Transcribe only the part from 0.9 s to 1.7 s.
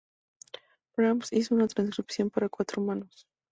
Brahms hizo una